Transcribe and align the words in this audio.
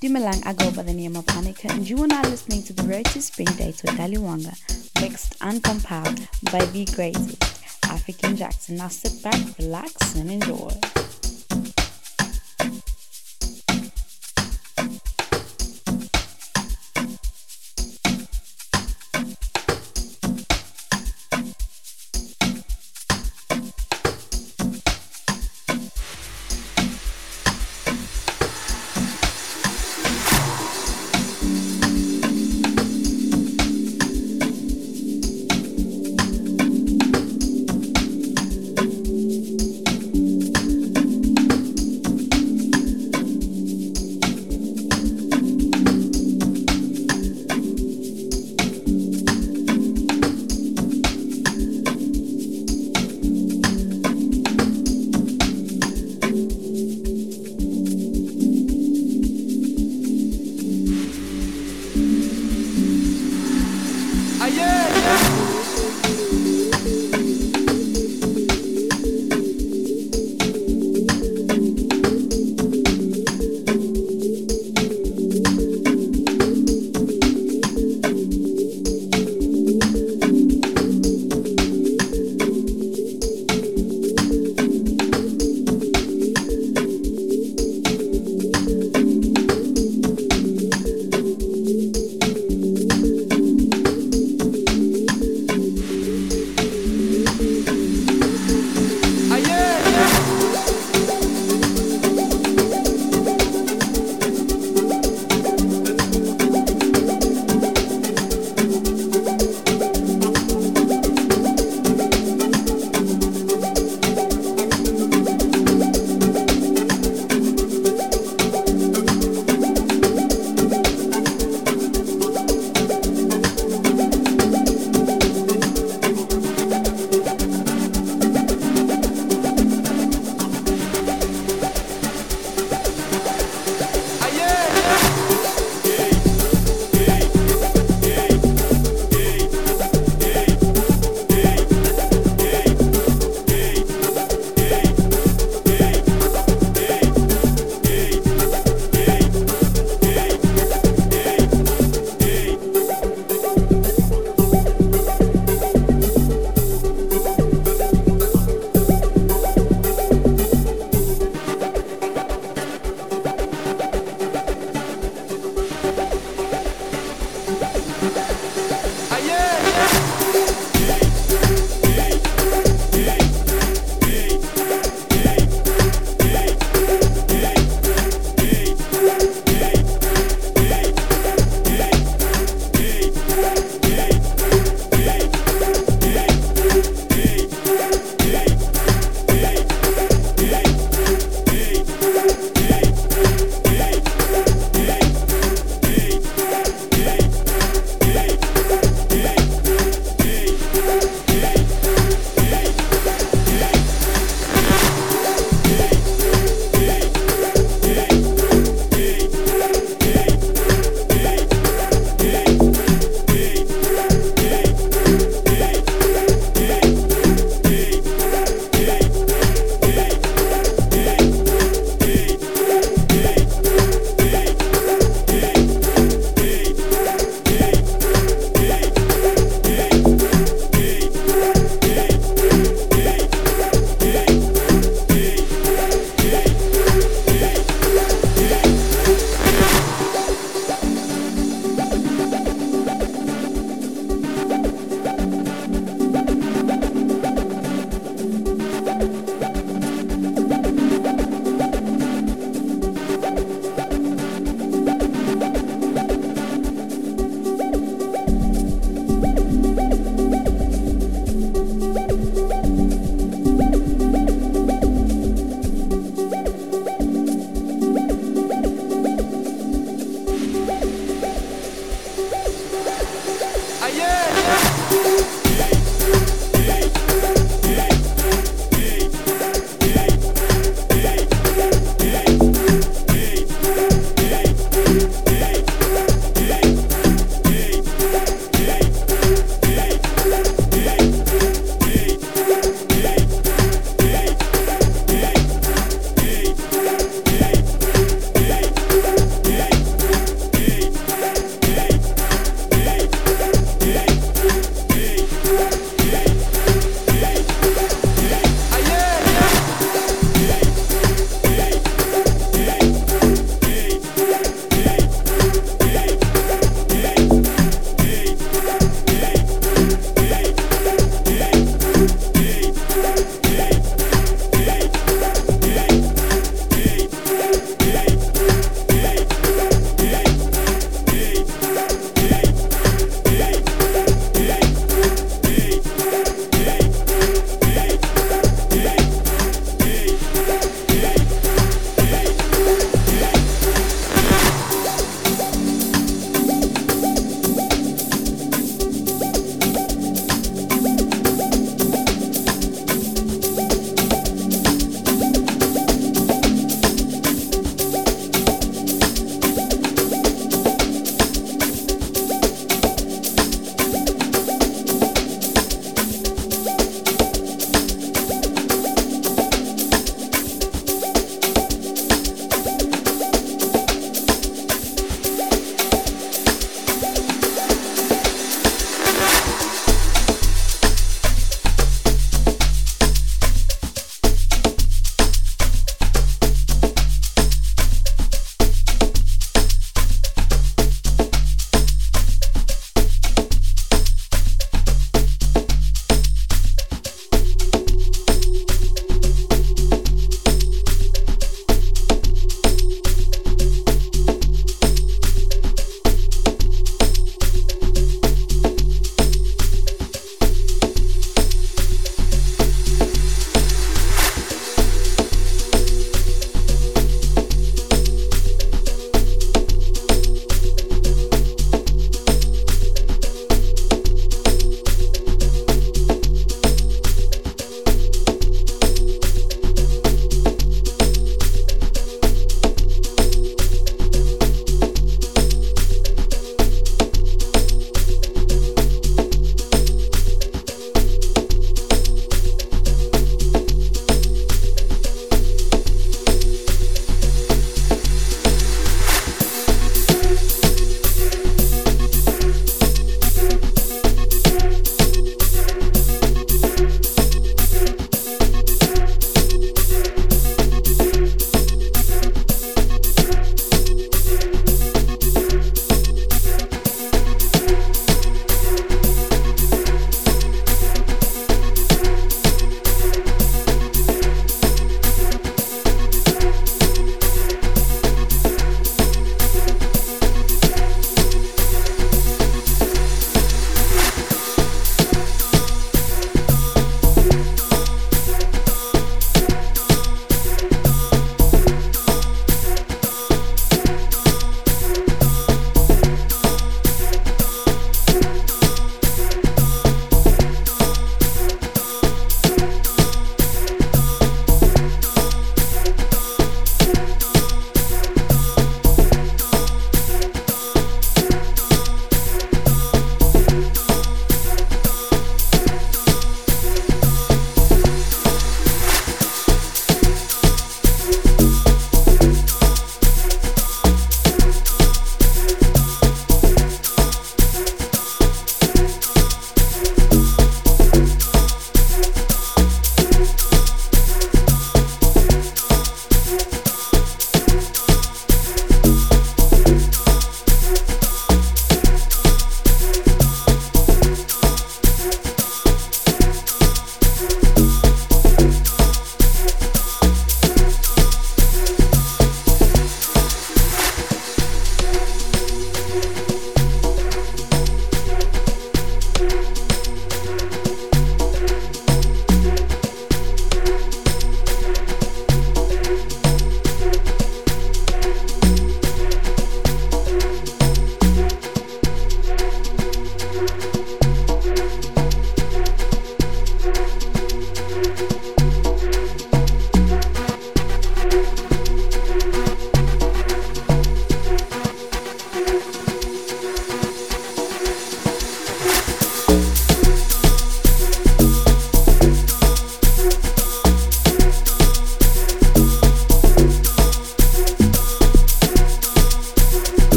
Dumalang, 0.00 0.46
I 0.46 0.52
go 0.52 0.70
by 0.70 0.82
the 0.82 0.92
name 0.94 1.16
of 1.16 1.26
Hanika, 1.26 1.70
and 1.70 1.88
you 1.88 2.00
are 2.04 2.06
now 2.06 2.22
listening 2.22 2.62
to 2.64 2.72
the 2.72 2.84
Road 2.84 3.08
Spring 3.08 3.48
Dates 3.56 3.82
with 3.82 3.94
Daliwonga, 3.94 4.54
mixed 5.00 5.34
and 5.40 5.60
compiled 5.60 6.20
by 6.52 6.64
the 6.66 6.84
greatest 6.94 7.42
African 7.84 8.36
Jackson. 8.36 8.76
Now 8.76 8.88
sit 8.88 9.20
back, 9.24 9.58
relax, 9.58 10.14
and 10.14 10.30
enjoy. 10.30 10.97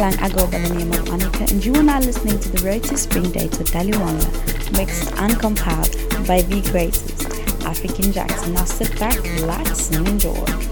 Milang, 0.00 0.22
I 0.22 0.30
go 0.30 0.46
by 0.46 0.58
the 0.58 0.74
name 0.74 0.90
of 0.92 1.04
Anika, 1.10 1.50
and 1.50 1.62
you 1.62 1.74
are 1.74 1.82
now 1.82 2.00
listening 2.00 2.40
to 2.40 2.48
the 2.48 2.64
Road 2.66 2.82
to 2.84 2.96
Spring 2.96 3.30
Day 3.32 3.48
with 3.48 3.70
Daliwonga, 3.70 4.72
mixed 4.74 5.12
and 5.12 5.38
compiled 5.38 5.92
by 6.26 6.40
the 6.40 6.62
greatest 6.72 7.22
African 7.66 8.10
Jackson. 8.10 8.54
Now 8.54 8.64
sit 8.64 8.98
back, 8.98 9.22
relax, 9.22 9.90
and 9.90 10.08
enjoy. 10.08 10.69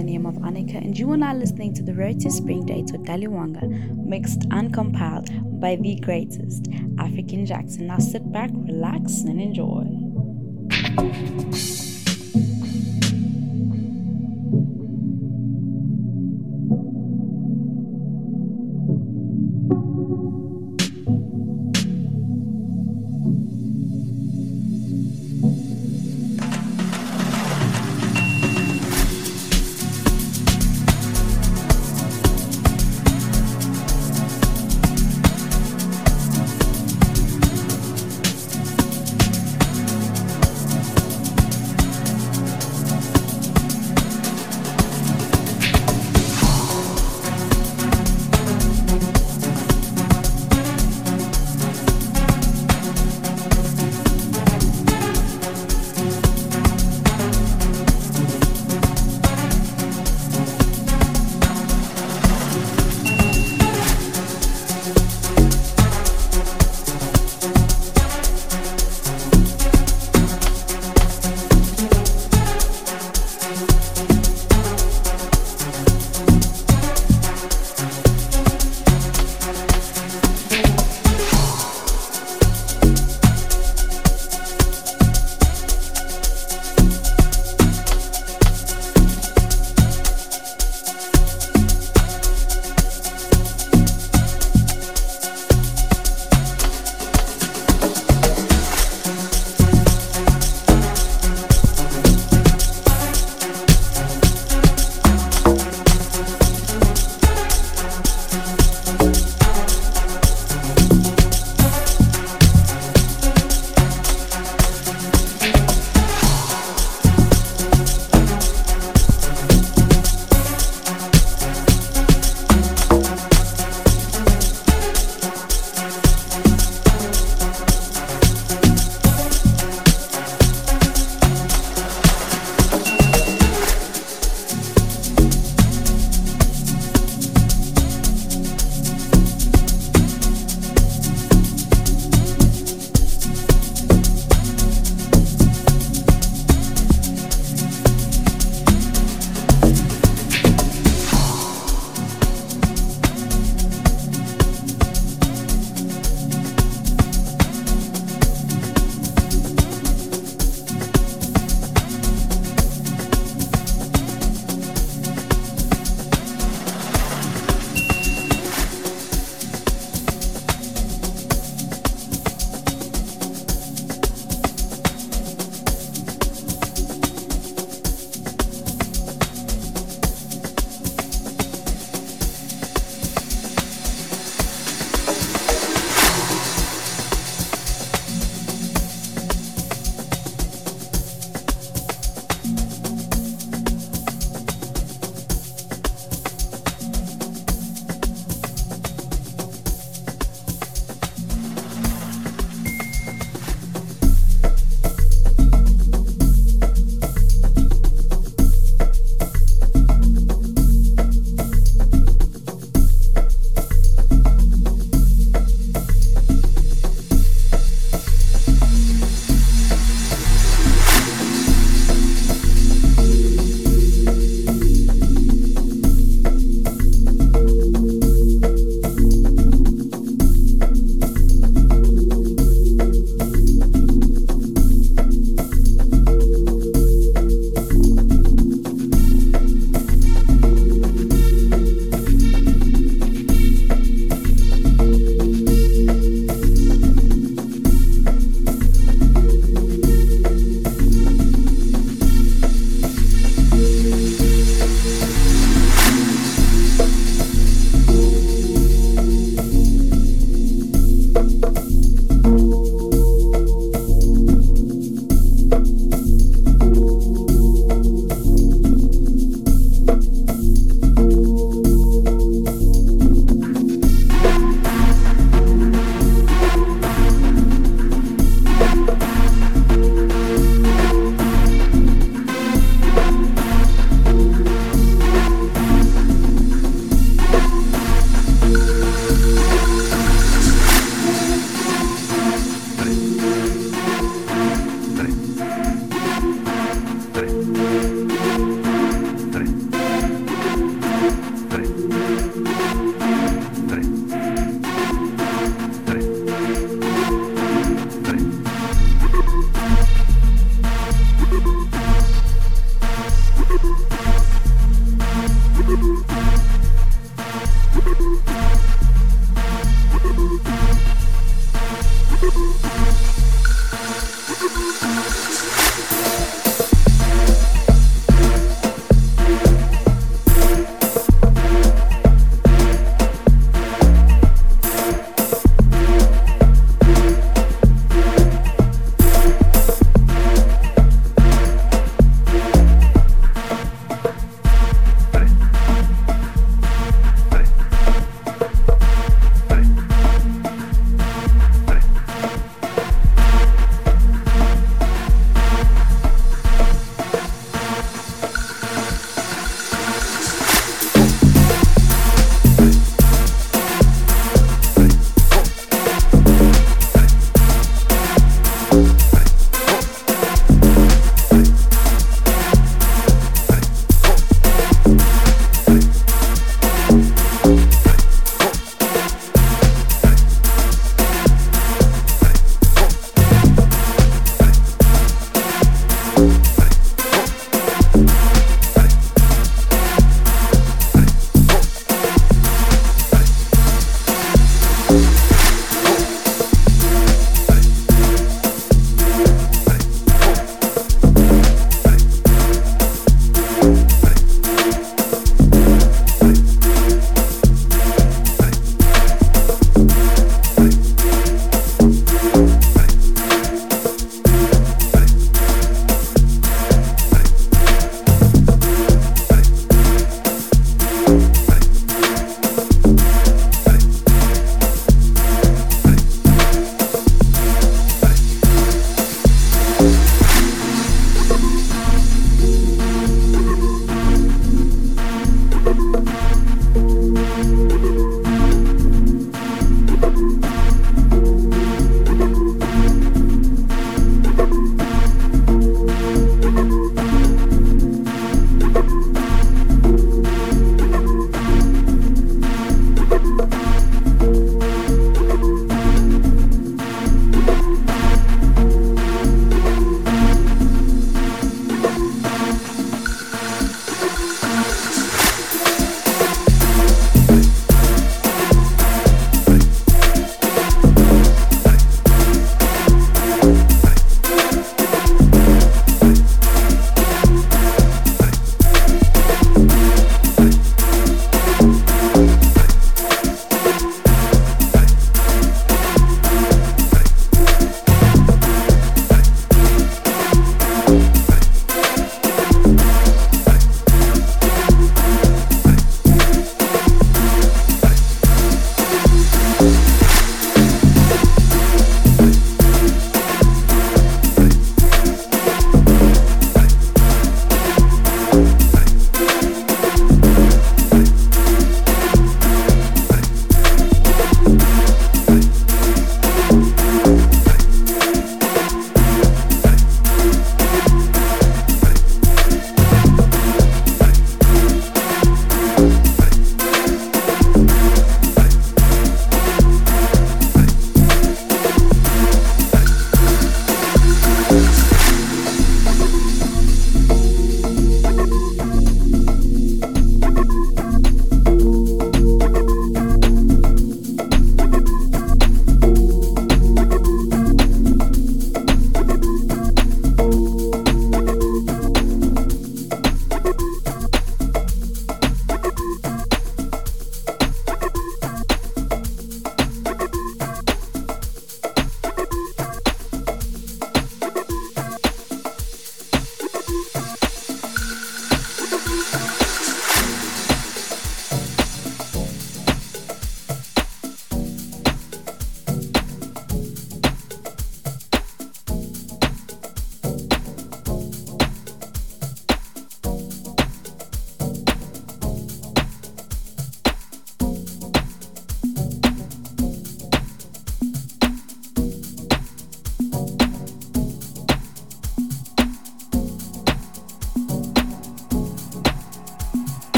The 0.00 0.06
name 0.06 0.24
of 0.24 0.36
Annika, 0.36 0.76
and 0.76 0.98
you 0.98 1.12
are 1.12 1.16
now 1.18 1.34
listening 1.34 1.74
to 1.74 1.82
the 1.82 1.92
Road 1.92 2.20
to 2.20 2.30
Spring 2.30 2.64
Dates 2.64 2.90
with 2.90 3.02
Daliwonga, 3.02 3.94
mixed 4.02 4.46
and 4.50 4.72
compiled 4.72 5.28
by 5.60 5.76
the 5.76 5.96
greatest, 5.96 6.68
African 6.98 7.44
Jackson. 7.44 7.88
Now 7.88 7.98
sit 7.98 8.32
back, 8.32 8.48
relax, 8.54 9.20
and 9.24 9.38
enjoy. 9.38 9.79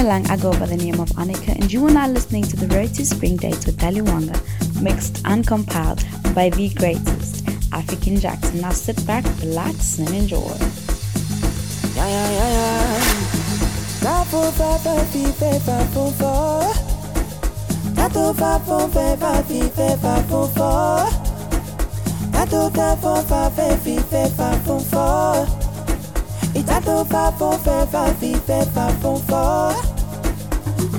Dumelang, 0.00 0.30
I 0.30 0.36
go 0.38 0.50
by 0.52 0.64
the 0.64 0.78
name 0.78 0.98
of 0.98 1.10
Annika, 1.10 1.54
and 1.60 1.70
you 1.70 1.84
are 1.86 1.90
now 1.90 2.08
listening 2.08 2.42
to 2.44 2.56
the 2.56 2.66
Road 2.74 2.94
to 2.94 3.04
Spring 3.04 3.36
Dates 3.36 3.66
with 3.66 3.76
Daliwonga, 3.76 4.32
mixed 4.80 5.20
and 5.26 5.46
compiled 5.46 6.02
by 6.34 6.48
the 6.48 6.70
greatest, 6.70 7.46
African 7.70 8.18
Jackson. 8.18 8.62
Now 8.62 8.70
sit 8.70 8.96
back, 9.06 9.26
relax, 9.42 9.98
and 9.98 10.08
enjoy. 10.08 10.56
Yeah, 11.94 12.08
yeah, 12.08 12.30
yeah, 12.32 12.48
yeah. 12.48 13.10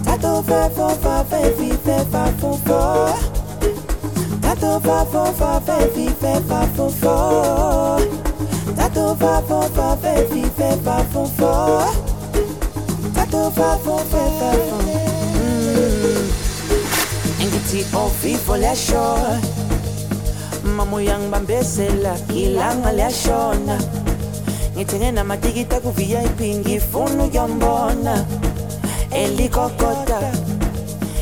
Tato, 0.05 0.43
fefo, 0.43 0.89
fafe, 1.03 1.51
fife, 1.57 2.05
papo, 2.11 2.57
fo. 2.65 3.13
Tato, 4.41 4.79
papo, 4.79 5.25
fafe, 5.39 5.87
fife, 5.95 6.39
papo, 6.49 6.89
fo. 6.89 7.99
Tato, 8.75 9.15
papo, 9.19 9.61
fafe, 9.75 10.27
fife, 10.31 10.77
papo, 10.85 11.25
fo. 11.37 11.53
Tato, 13.13 13.51
papo, 13.55 13.97
fefe, 14.11 14.51
Ngithi 17.41 17.85
ofifo 17.95 18.57
liyashona 18.57 19.41
mama 20.77 20.97
uyangibambezela 20.97 22.15
ilanga 22.35 22.91
liyashona 22.91 23.79
ngithenge 24.75 25.11
namatikiti 25.11 25.75
aku-vip 25.75 26.41
ngifuna 26.41 27.23
ukuyombona 27.23 28.25
elikokota 29.13 30.19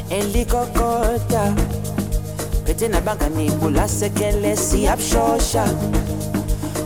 elikokota. 0.10 1.54
Phethe 2.66 2.88
nabangani 2.88 3.52
kulasekele 3.52 4.56
siyabushosha 4.56 5.66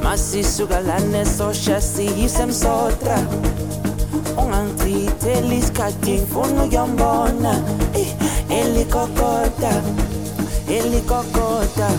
masisuka 0.04 0.80
lana 0.80 1.18
esosha 1.22 1.82
siyisemsotra. 1.82 3.20
Ungangichitheli 4.38 5.58
isikhathi 5.58 6.12
ngifuna 6.12 6.64
ukuyombona. 6.64 7.62
Eh, 7.95 8.14
elikokota 8.49 9.74
elikokota. 10.70 11.89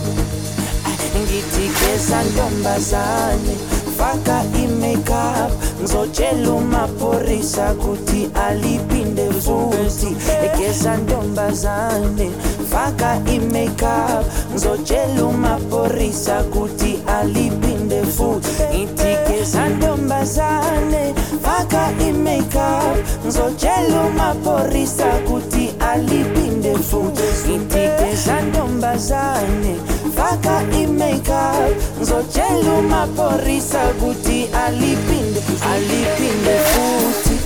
Ngithi 1.21 1.71
geza 1.79 2.23
ntombazane 2.23 3.55
faka 3.99 4.45
i-makeup. 4.63 5.53
Ngizotshela 5.85 6.51
umaphorisa 6.53 7.75
kuthi 7.75 8.31
aliphinde 8.47 9.27
futhi 9.45 10.17
egeza 10.45 10.97
ntombazane 10.97 12.31
faka 12.71 13.21
i-makeup 13.35 14.25
ngizotshela 14.51 15.25
umaphorisa 15.25 16.43
kuthi 16.53 16.99
aliphinde 17.17 18.03
futhi 18.17 18.65
ngithi 18.73 19.11
geza 19.29 19.69
ntombazane 19.69 21.15
faka 21.45 21.83
i-makeup 22.09 22.97
ngizotshela 23.25 24.01
umaphorisa 24.09 25.09
kuthi 25.29 25.65
aliphinde 25.91 26.75
futhi 26.89 27.29
ngithi 27.49 27.85
geza 27.99 28.37
ntombazane 28.41 29.75
faka 30.17 30.63
i-makeup 30.81 31.74
ngizotshela 32.05 32.73
umaphorisa 32.79 33.79
kuthi 34.01 34.49
aliphinde 34.65 35.41
aliphinde 35.73 36.57
futhi 36.71 37.37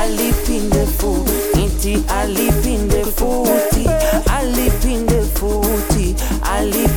aliphinde 0.00 0.86
futhi 0.98 1.58
ngithi 1.58 2.04
aliphinde 2.20 3.04
futhi 3.16 3.88
aliphinde 4.36 5.22
futhi 5.34 6.14
aliphinde 6.54 6.93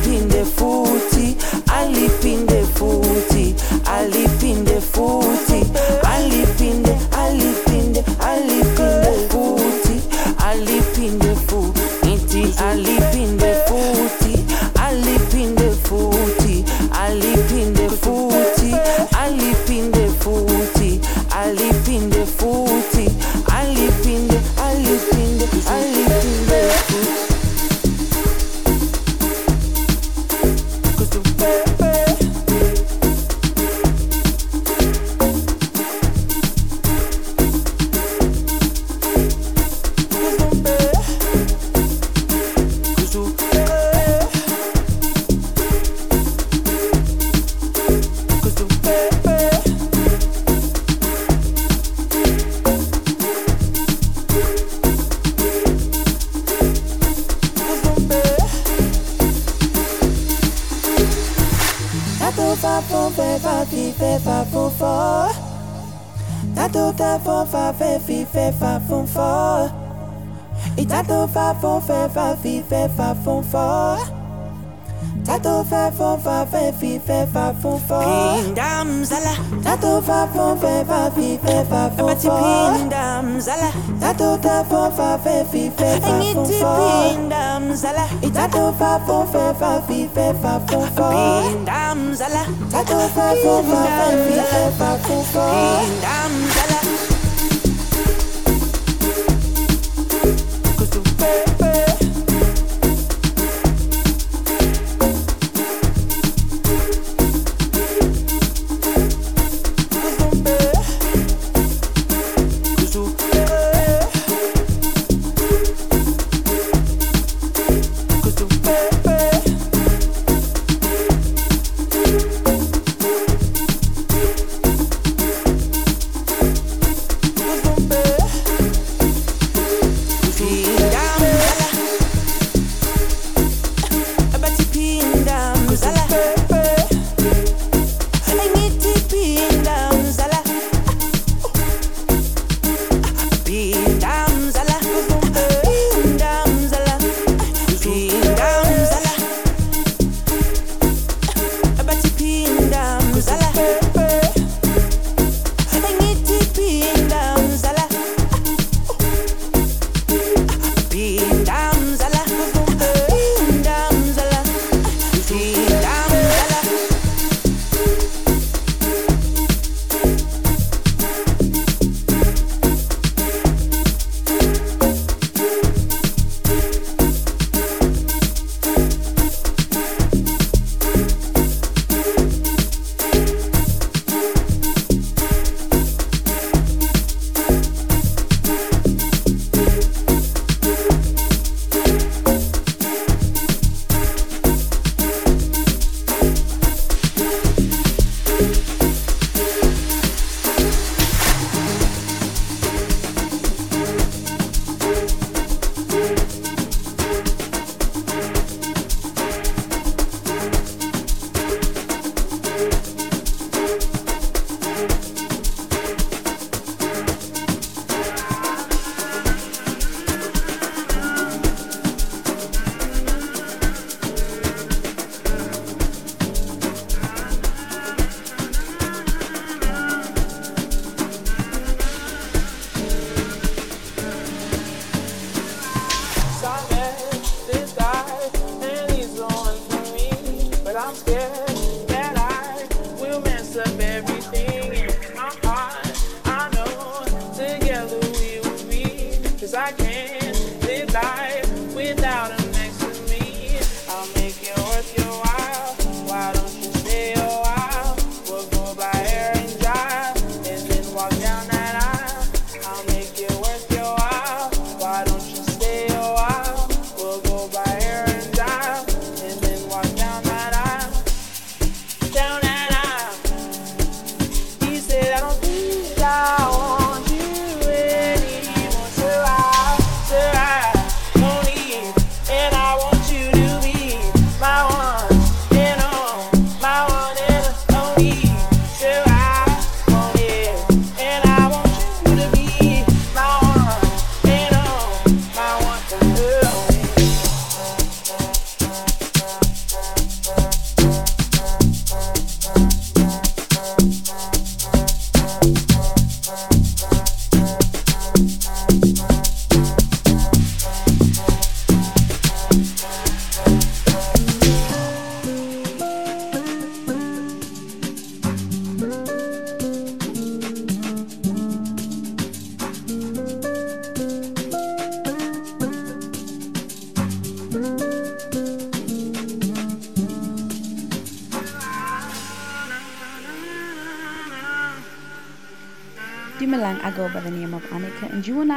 fi 76.78 76.98
fe 76.98 77.26
fa 77.32 77.52
fo 77.60 77.78
fo 77.88 77.98
Pinda 77.98 78.84
mzala, 78.84 79.34
Tato 79.62 80.00
fa 80.00 80.26
fo 80.34 80.56
fe 80.56 80.84
fa 80.86 81.10
fi 81.14 81.38
fe 81.44 81.64
fa 81.70 81.90
fo 81.96 82.06
fo 82.08 82.36
pinda 82.38 83.22
mzala, 83.22 83.70
Tato 84.00 84.38
ta 84.38 84.64
fo 84.64 84.90
fa 84.90 85.18
fe 85.24 85.44
fi 85.50 85.70
fe 85.76 85.90
fa 86.00 86.14
fo 86.34 86.44
fo 86.44 86.70
pinda 86.78 87.58
mzala, 87.60 88.04
I 88.22 88.30
tato 88.30 88.72
fa 88.78 89.00
fo 89.06 89.24
fe 89.32 89.44
fa 89.58 89.72
fi 89.86 90.08
fe 90.14 90.34
fa 90.42 90.60
fo 90.66 90.80
fo 90.94 91.08
pinda 91.10 91.94
mzala, 91.94 92.42
Tato 92.70 92.98
fa 93.14 93.28
fo 93.42 93.62
fa 93.70 93.82
fe 93.96 94.08
fi 94.24 94.40
fe 94.52 94.64
fa 94.78 94.90
fo 95.06 95.22
fo 95.32 95.44
pinda 95.50 96.17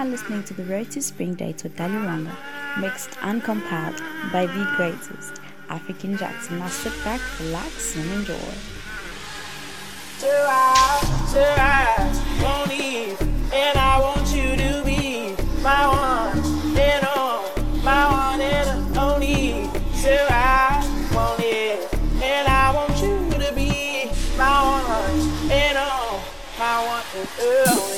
are 0.02 0.06
listening 0.06 0.44
to 0.44 0.56
the 0.56 0.86
to 0.86 1.00
Spring 1.00 1.36
Date 1.36 1.62
with 1.62 1.76
Daliwonga, 1.78 2.36
mixed 2.80 3.12
and 3.22 3.44
compiled 3.44 4.02
by 4.34 4.48
the 4.48 4.74
greatest 4.76 5.40
African 5.70 6.18
Jackson. 6.18 6.58
Now 6.58 6.70
sit 6.70 6.94
back, 7.04 7.22
relax, 7.40 7.96
and 7.96 8.10
enjoy. 8.14 8.34
and 13.54 13.78
I 13.78 14.00
want 14.02 14.28
you 14.34 14.56
to 14.56 14.82
be 14.84 15.36
my 15.62 15.88
one 15.88 16.78
and 16.80 17.06
all, 17.06 17.44
my 17.84 18.32
one 18.32 18.42
and 18.42 18.98
only. 18.98 19.70
So 19.94 20.18
I 20.32 20.82
want 21.14 21.42
it, 21.44 21.94
and 22.24 22.48
I 22.48 22.74
want 22.74 22.98
you 23.04 23.30
to 23.40 23.54
be 23.54 24.10
my 24.36 24.64
one 24.64 25.52
and 25.52 25.78
all, 25.78 26.24
my 26.58 26.88
one 26.88 27.04
and 27.16 27.30
only. 27.70 27.91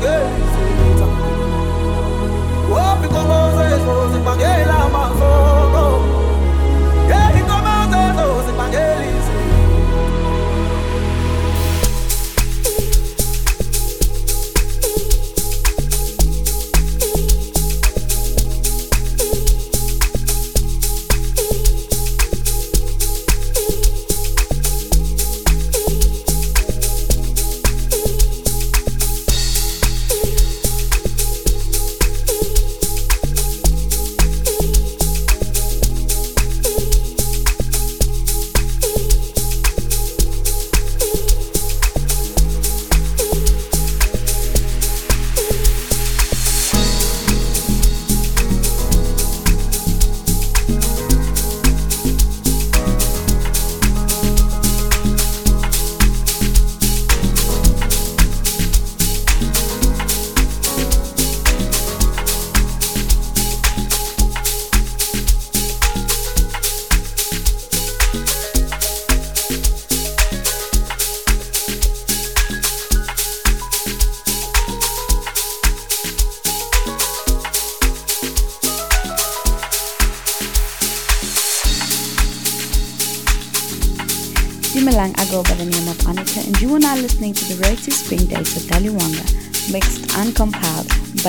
Listening 0.00 0.39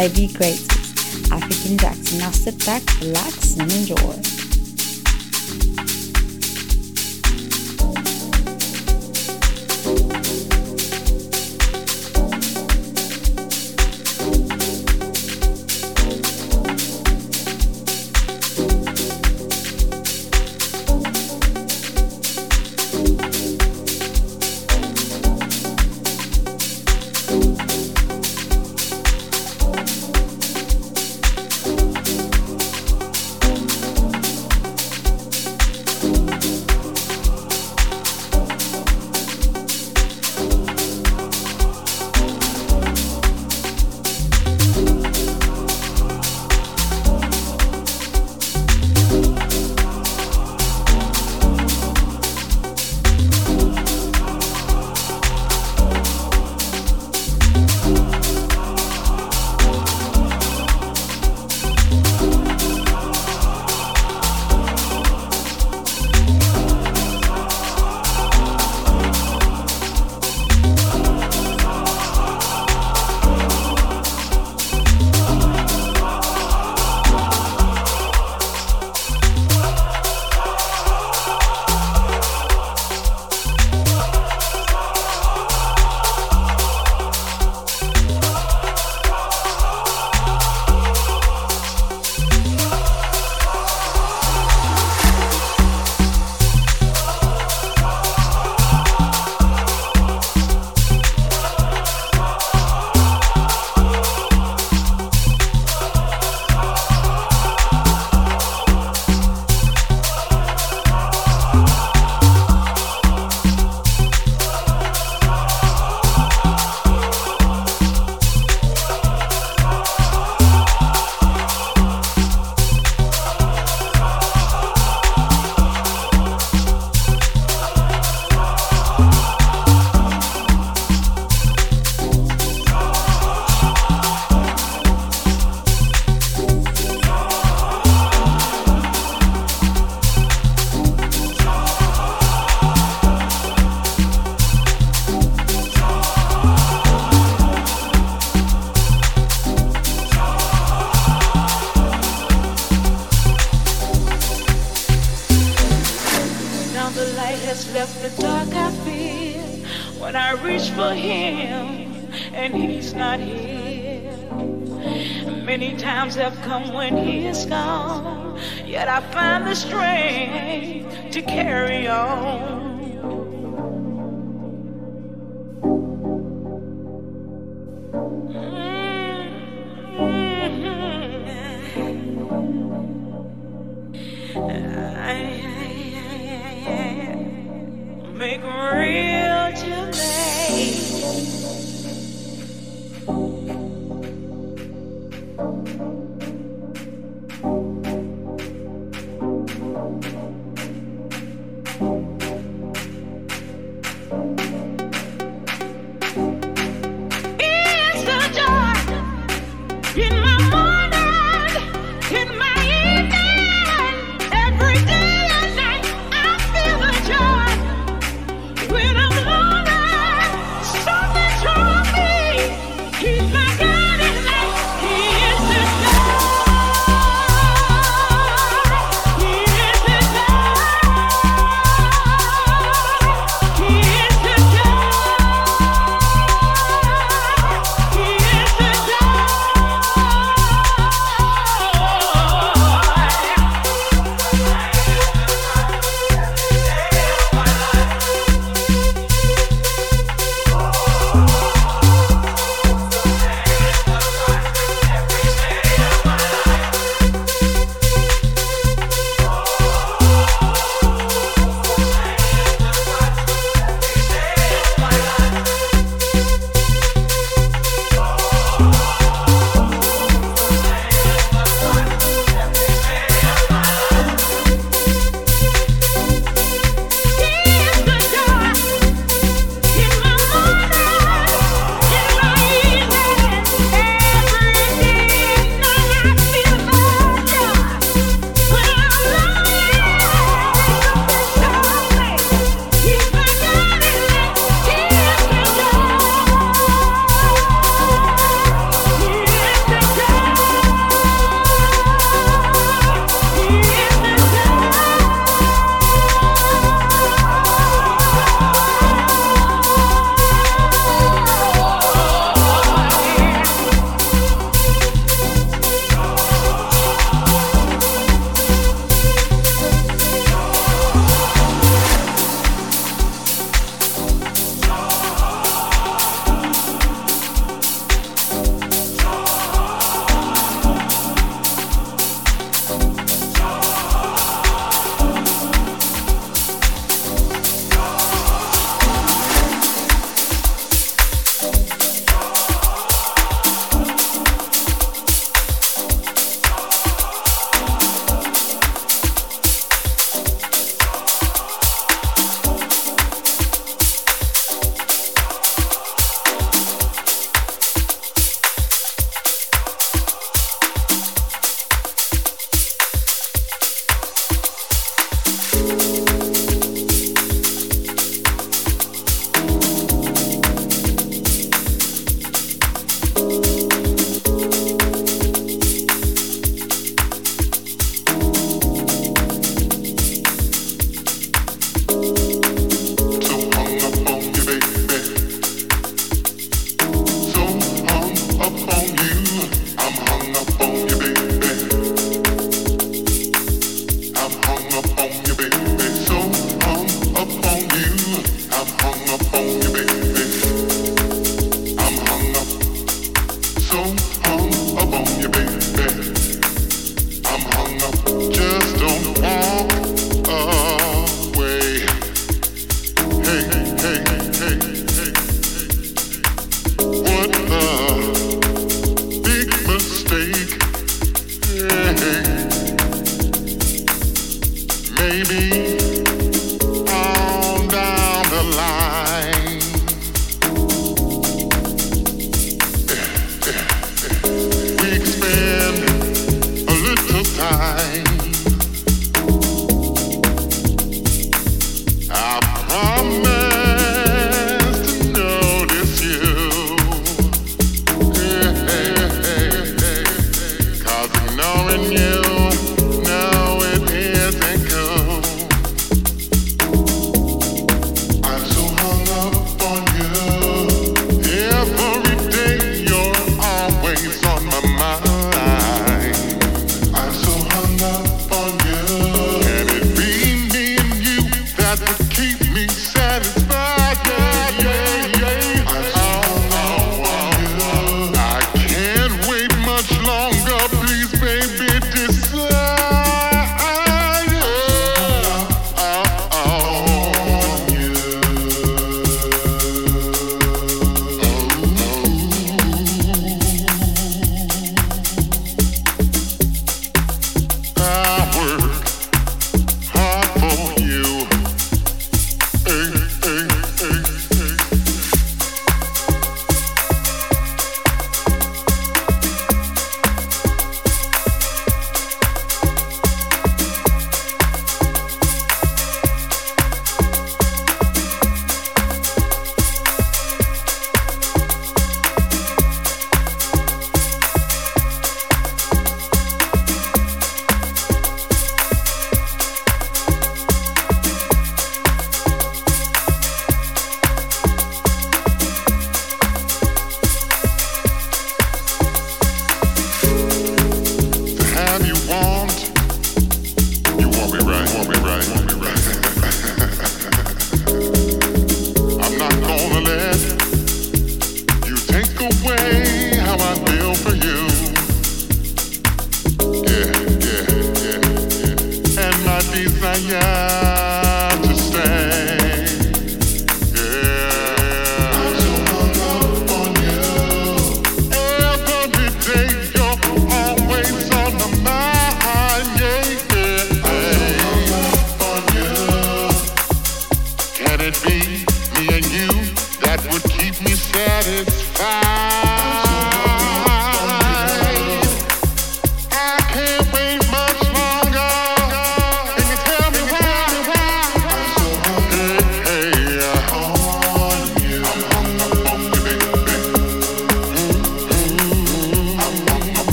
by 0.00 0.08
Be 0.08 0.28
greatest 0.28 0.69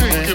Give 0.00 0.31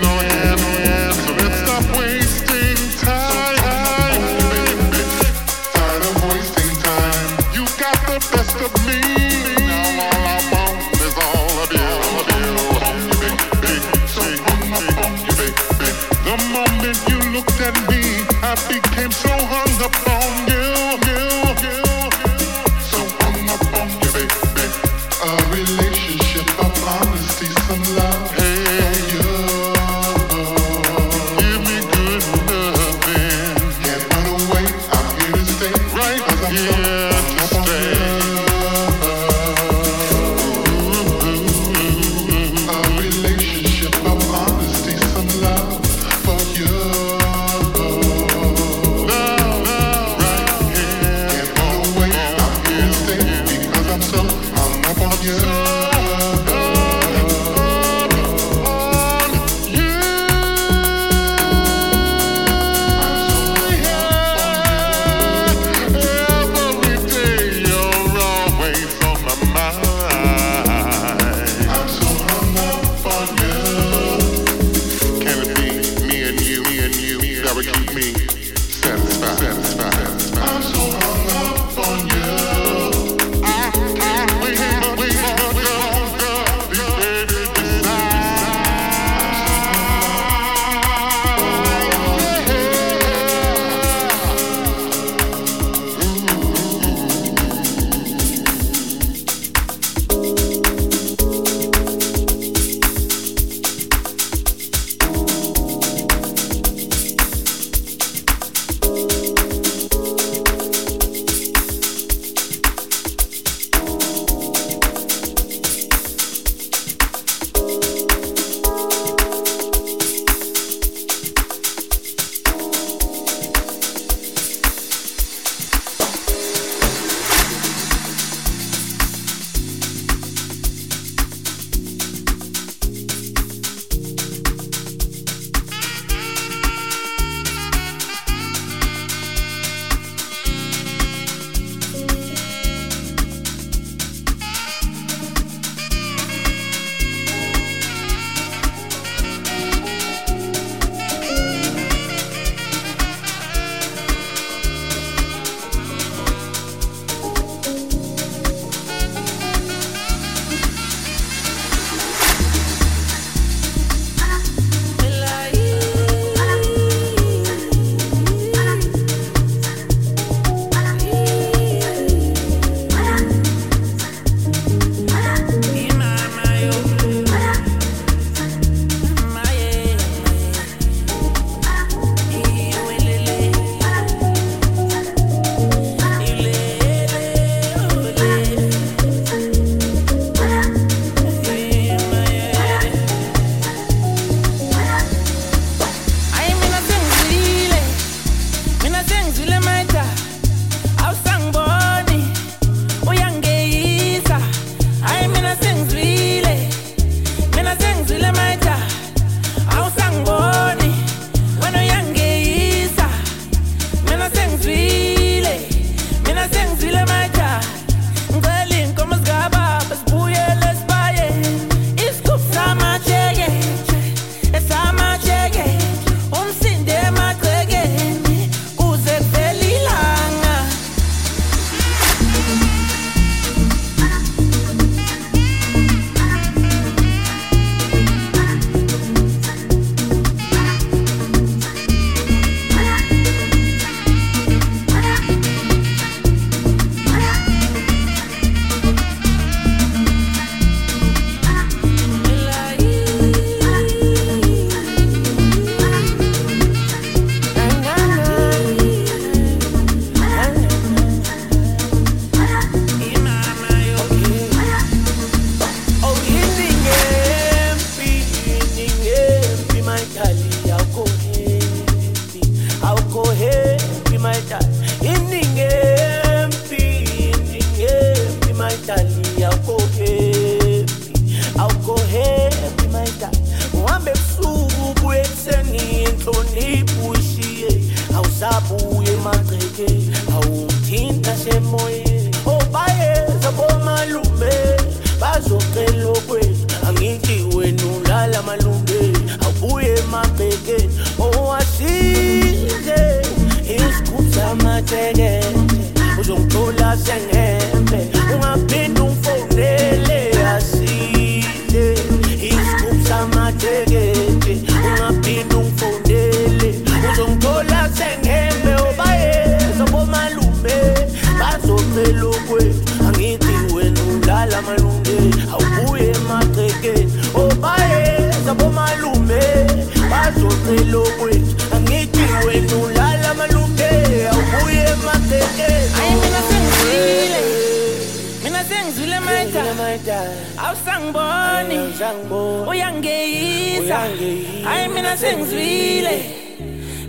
sengizwile. 345.19 346.19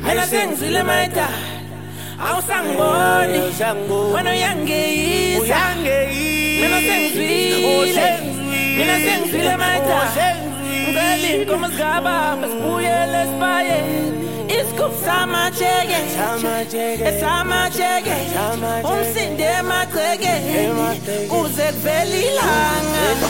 Mina 0.07 0.27
sengizwile 0.27 0.83
maidala 0.83 1.39
awusangiboni. 2.29 3.39
Wena 4.15 4.31
uyangeyisa. 4.31 5.57
Mina 6.61 6.77
oh, 6.77 6.81
sengizwile. 6.81 8.09
Mina 8.79 8.95
sengizwile 9.01 9.57
maidala 9.57 10.03
oh, 10.03 10.29
ngicela 10.89 11.29
iy'nkomo 11.29 11.69
zikababa 11.69 12.47
sibuyele 12.49 13.23
esibayeni. 13.23 14.19
Isigubhu 14.49 15.05
samajeke. 15.05 16.01
Esamajeke. 17.09 18.17
Umsinde 18.85 19.45
emagcekeni 19.45 21.29
kuze 21.29 21.67
kuvela 21.73 22.17
ilanga. 22.17 23.29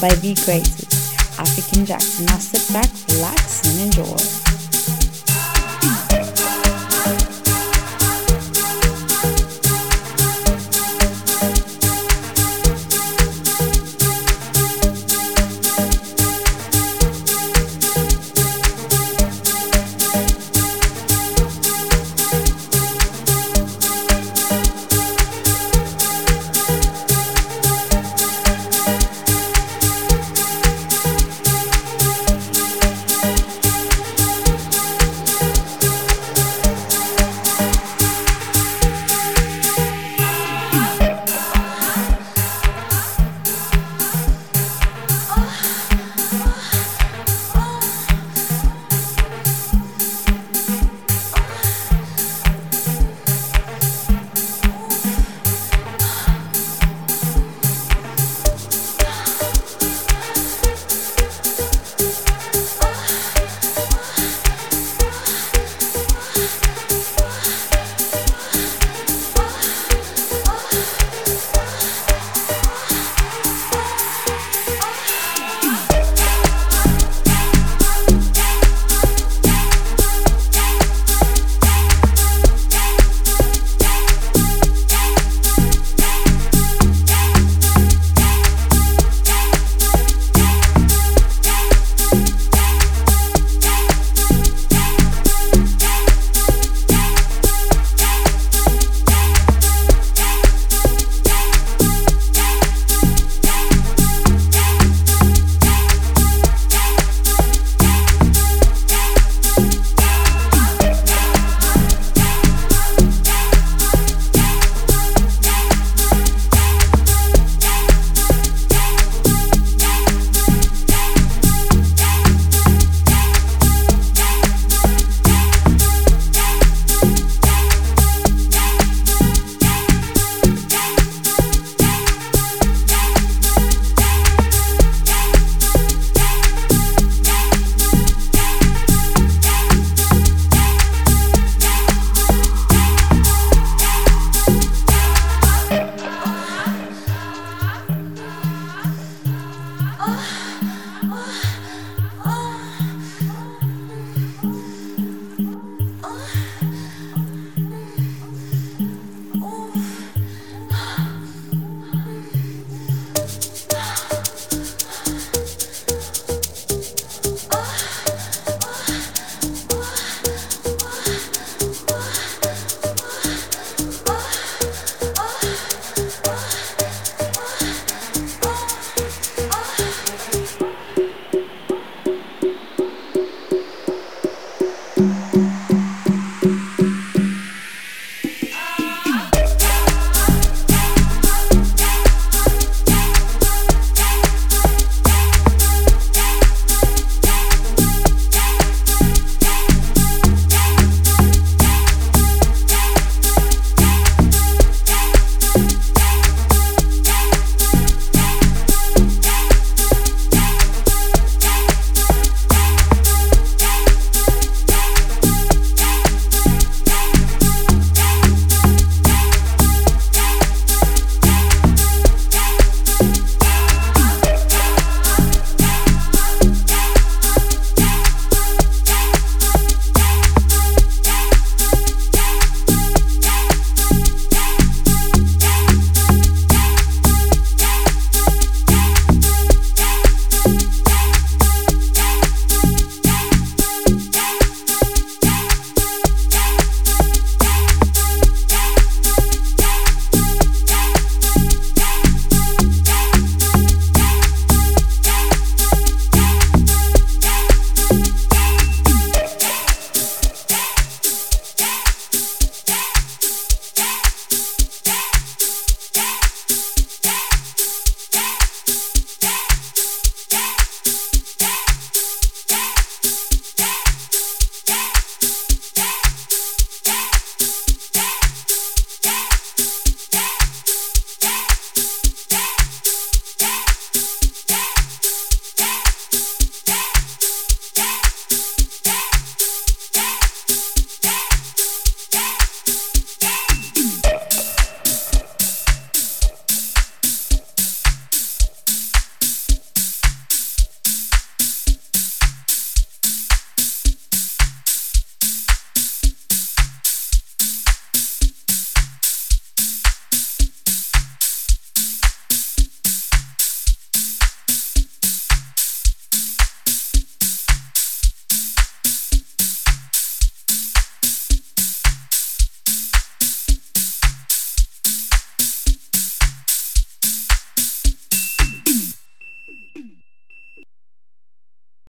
by 0.00 0.08
The 0.08 0.34
Greatest. 0.44 1.38
African 1.38 1.86
Jackson. 1.86 2.26
Now 2.26 2.38
sit 2.38 2.72
back, 2.72 2.90
relax, 3.10 3.66
and 3.66 3.86
enjoy. 3.86 4.47